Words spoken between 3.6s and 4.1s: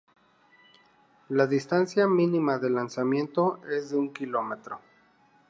es de